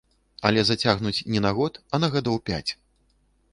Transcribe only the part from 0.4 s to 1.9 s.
Але зацягнуць не на год,